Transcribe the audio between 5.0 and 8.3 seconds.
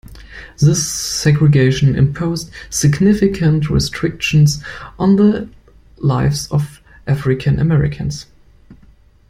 the lives of African-Americans.